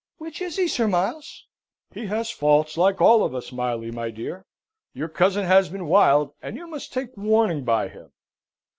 Which 0.17 0.41
is 0.41 0.55
he, 0.55 0.67
Sir 0.67 0.87
Miles?" 0.87 1.45
"He 1.93 2.07
has 2.07 2.31
faults, 2.31 2.75
like 2.75 2.99
all 2.99 3.23
of 3.23 3.35
us, 3.35 3.51
Miley, 3.51 3.91
my 3.91 4.09
dear. 4.09 4.47
Your 4.95 5.07
cousin 5.07 5.45
has 5.45 5.69
been 5.69 5.85
wild, 5.85 6.33
and 6.41 6.57
you 6.57 6.65
must 6.65 6.91
take 6.91 7.15
warning 7.15 7.63
by 7.63 7.87
him." 7.87 8.11